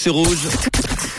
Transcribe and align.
C'est 0.00 0.10
rouge. 0.10 0.46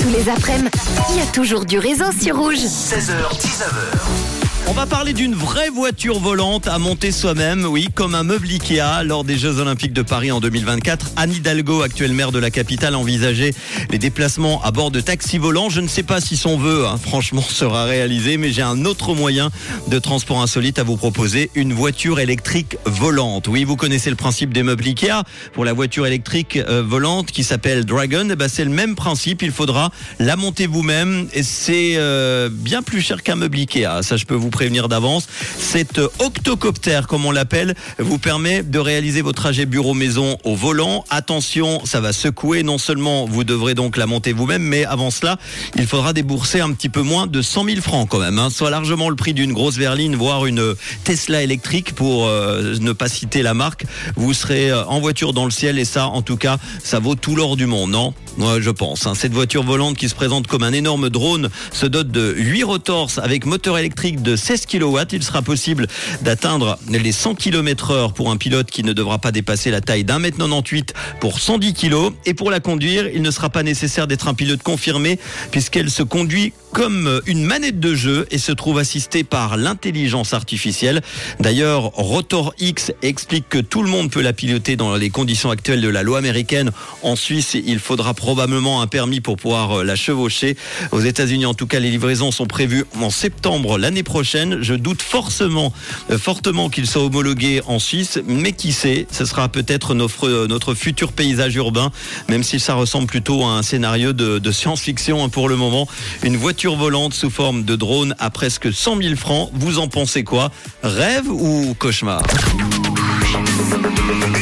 Tous 0.00 0.08
les 0.08 0.28
après-midi, 0.28 0.68
il 1.10 1.18
y 1.18 1.20
a 1.20 1.26
toujours 1.26 1.64
du 1.64 1.78
réseau 1.78 2.10
sur 2.10 2.36
Rouge. 2.36 2.58
16h, 2.58 3.38
19h. 3.38 4.43
On 4.66 4.72
va 4.72 4.86
parler 4.86 5.12
d'une 5.12 5.34
vraie 5.34 5.68
voiture 5.68 6.18
volante 6.18 6.68
à 6.68 6.78
monter 6.78 7.12
soi-même, 7.12 7.66
oui, 7.66 7.88
comme 7.94 8.14
un 8.14 8.22
meuble 8.22 8.48
Ikea 8.48 9.04
lors 9.04 9.22
des 9.22 9.36
Jeux 9.36 9.58
Olympiques 9.58 9.92
de 9.92 10.00
Paris 10.00 10.32
en 10.32 10.40
2024. 10.40 11.12
Anne 11.16 11.32
Hidalgo, 11.32 11.82
actuelle 11.82 12.14
maire 12.14 12.32
de 12.32 12.38
la 12.38 12.50
capitale, 12.50 12.94
envisageait 12.94 13.52
les 13.90 13.98
déplacements 13.98 14.62
à 14.62 14.70
bord 14.70 14.90
de 14.90 15.00
taxis 15.00 15.36
volants. 15.36 15.68
Je 15.68 15.82
ne 15.82 15.86
sais 15.86 16.02
pas 16.02 16.18
si 16.22 16.38
son 16.38 16.56
vœu, 16.56 16.86
hein, 16.86 16.96
franchement, 16.96 17.42
sera 17.42 17.84
réalisé, 17.84 18.38
mais 18.38 18.52
j'ai 18.52 18.62
un 18.62 18.86
autre 18.86 19.14
moyen 19.14 19.50
de 19.88 19.98
transport 19.98 20.40
insolite 20.40 20.78
à 20.78 20.82
vous 20.82 20.96
proposer, 20.96 21.50
une 21.54 21.74
voiture 21.74 22.18
électrique 22.18 22.78
volante. 22.86 23.48
Oui, 23.48 23.64
vous 23.64 23.76
connaissez 23.76 24.08
le 24.08 24.16
principe 24.16 24.54
des 24.54 24.62
meubles 24.62 24.84
Ikea 24.84 25.24
pour 25.52 25.66
la 25.66 25.74
voiture 25.74 26.06
électrique 26.06 26.56
euh, 26.56 26.82
volante 26.82 27.32
qui 27.32 27.44
s'appelle 27.44 27.84
Dragon. 27.84 28.28
Eh 28.30 28.34
ben, 28.34 28.48
c'est 28.48 28.64
le 28.64 28.70
même 28.70 28.94
principe. 28.94 29.42
Il 29.42 29.52
faudra 29.52 29.90
la 30.18 30.36
monter 30.36 30.66
vous-même 30.66 31.28
et 31.34 31.42
c'est 31.42 31.96
euh, 31.96 32.48
bien 32.50 32.82
plus 32.82 33.02
cher 33.02 33.22
qu'un 33.22 33.36
meuble 33.36 33.58
Ikea. 33.58 34.02
Ça, 34.02 34.16
je 34.16 34.24
peux 34.24 34.34
vous 34.34 34.53
prévenir 34.54 34.88
d'avance. 34.88 35.26
Cet 35.58 36.00
octocoptère, 36.20 37.06
comme 37.08 37.26
on 37.26 37.32
l'appelle, 37.32 37.74
vous 37.98 38.18
permet 38.18 38.62
de 38.62 38.78
réaliser 38.78 39.20
vos 39.20 39.32
trajets 39.32 39.66
bureau-maison 39.66 40.38
au 40.44 40.54
volant. 40.54 41.04
Attention, 41.10 41.84
ça 41.84 42.00
va 42.00 42.12
secouer. 42.12 42.62
Non 42.62 42.78
seulement 42.78 43.26
vous 43.26 43.42
devrez 43.44 43.74
donc 43.74 43.96
la 43.96 44.06
monter 44.06 44.32
vous-même, 44.32 44.62
mais 44.62 44.84
avant 44.84 45.10
cela, 45.10 45.38
il 45.76 45.86
faudra 45.86 46.12
débourser 46.12 46.60
un 46.60 46.72
petit 46.72 46.88
peu 46.88 47.02
moins 47.02 47.26
de 47.26 47.42
100 47.42 47.64
000 47.64 47.80
francs 47.80 48.08
quand 48.08 48.20
même, 48.20 48.38
hein, 48.38 48.48
soit 48.50 48.70
largement 48.70 49.10
le 49.10 49.16
prix 49.16 49.34
d'une 49.34 49.52
grosse 49.52 49.76
berline, 49.76 50.14
voire 50.14 50.46
une 50.46 50.74
Tesla 51.02 51.42
électrique 51.42 51.94
pour 51.94 52.26
euh, 52.28 52.76
ne 52.80 52.92
pas 52.92 53.08
citer 53.08 53.42
la 53.42 53.54
marque. 53.54 53.84
Vous 54.16 54.32
serez 54.34 54.70
euh, 54.70 54.84
en 54.86 55.00
voiture 55.00 55.32
dans 55.32 55.44
le 55.44 55.50
ciel 55.50 55.78
et 55.78 55.84
ça, 55.84 56.06
en 56.06 56.22
tout 56.22 56.36
cas, 56.36 56.58
ça 56.82 57.00
vaut 57.00 57.16
tout 57.16 57.34
l'or 57.34 57.56
du 57.56 57.66
monde, 57.66 57.90
non 57.90 58.14
Moi, 58.36 58.60
je 58.60 58.70
pense. 58.70 59.06
hein. 59.06 59.14
Cette 59.14 59.32
voiture 59.32 59.64
volante 59.64 59.96
qui 59.96 60.08
se 60.08 60.14
présente 60.14 60.46
comme 60.46 60.62
un 60.62 60.72
énorme 60.72 61.10
drone 61.10 61.50
se 61.72 61.86
dote 61.86 62.08
de 62.12 62.34
8 62.36 62.62
rotors 62.62 63.10
avec 63.16 63.46
moteur 63.46 63.78
électrique 63.78 64.22
de 64.22 64.36
16 64.44 64.66
kW. 64.66 65.00
Il 65.12 65.22
sera 65.22 65.40
possible 65.40 65.86
d'atteindre 66.20 66.78
les 66.88 67.12
100 67.12 67.34
km 67.34 67.90
heure 67.92 68.12
pour 68.12 68.30
un 68.30 68.36
pilote 68.36 68.70
qui 68.70 68.82
ne 68.82 68.92
devra 68.92 69.18
pas 69.18 69.32
dépasser 69.32 69.70
la 69.70 69.80
taille 69.80 70.04
d'un 70.04 70.18
mètre 70.18 70.36
98 70.36 70.92
pour 71.20 71.40
110 71.40 71.72
kg. 71.72 72.12
Et 72.26 72.34
pour 72.34 72.50
la 72.50 72.60
conduire, 72.60 73.08
il 73.08 73.22
ne 73.22 73.30
sera 73.30 73.48
pas 73.48 73.62
nécessaire 73.62 74.06
d'être 74.06 74.28
un 74.28 74.34
pilote 74.34 74.62
confirmé 74.62 75.18
puisqu'elle 75.50 75.90
se 75.90 76.02
conduit 76.02 76.52
comme 76.74 77.20
une 77.26 77.44
manette 77.44 77.78
de 77.78 77.94
jeu 77.94 78.26
et 78.32 78.38
se 78.38 78.50
trouve 78.50 78.78
assistée 78.78 79.22
par 79.22 79.56
l'intelligence 79.56 80.34
artificielle. 80.34 81.02
D'ailleurs, 81.38 81.84
Rotor 81.94 82.52
X 82.58 82.92
explique 83.00 83.48
que 83.48 83.58
tout 83.58 83.80
le 83.80 83.88
monde 83.88 84.10
peut 84.10 84.20
la 84.20 84.32
piloter 84.32 84.74
dans 84.74 84.96
les 84.96 85.08
conditions 85.08 85.50
actuelles 85.50 85.80
de 85.80 85.88
la 85.88 86.02
loi 86.02 86.18
américaine. 86.18 86.72
En 87.02 87.14
Suisse, 87.14 87.54
il 87.54 87.78
faudra 87.78 88.12
probablement 88.12 88.82
un 88.82 88.88
permis 88.88 89.20
pour 89.20 89.36
pouvoir 89.36 89.78
euh, 89.80 89.84
la 89.84 89.94
chevaucher. 89.94 90.56
Aux 90.90 91.00
États-Unis, 91.00 91.46
en 91.46 91.54
tout 91.54 91.68
cas, 91.68 91.78
les 91.78 91.92
livraisons 91.92 92.32
sont 92.32 92.46
prévues 92.46 92.84
en 93.00 93.08
septembre 93.08 93.78
l'année 93.78 94.02
prochaine. 94.02 94.58
Je 94.60 94.74
doute 94.74 95.02
forcément, 95.02 95.72
euh, 96.10 96.18
fortement 96.18 96.70
qu'il 96.70 96.88
soit 96.88 97.04
homologué 97.04 97.62
en 97.66 97.78
Suisse, 97.78 98.18
mais 98.26 98.50
qui 98.50 98.72
sait, 98.72 99.06
ce 99.12 99.24
sera 99.24 99.48
peut-être 99.48 99.94
notre, 99.94 100.26
euh, 100.26 100.46
notre 100.48 100.74
futur 100.74 101.12
paysage 101.12 101.54
urbain, 101.54 101.92
même 102.28 102.42
si 102.42 102.58
ça 102.58 102.74
ressemble 102.74 103.06
plutôt 103.06 103.44
à 103.44 103.50
un 103.50 103.62
scénario 103.62 104.12
de, 104.12 104.40
de 104.40 104.50
science-fiction 104.50 105.22
hein, 105.22 105.28
pour 105.28 105.48
le 105.48 105.54
moment. 105.54 105.86
Une 106.24 106.36
voiture 106.36 106.63
volante 106.72 107.12
sous 107.12 107.30
forme 107.30 107.64
de 107.64 107.76
drone 107.76 108.14
à 108.18 108.30
presque 108.30 108.72
100 108.72 109.02
000 109.02 109.16
francs. 109.16 109.50
Vous 109.52 109.78
en 109.78 109.88
pensez 109.88 110.24
quoi? 110.24 110.50
Rêve 110.82 111.28
ou 111.28 111.74
cauchemar? 111.78 112.22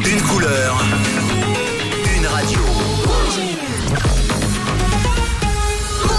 Une 0.07 0.23
couleur, 0.23 0.81
une 2.17 2.27
radio. 2.27 2.61